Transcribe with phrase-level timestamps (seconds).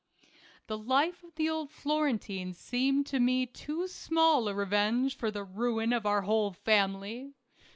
[0.65, 5.43] The life of the old Florentine seemed to me too small a revenge for the
[5.43, 7.35] ruin of our whole family.